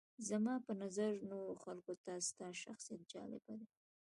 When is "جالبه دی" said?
3.13-3.67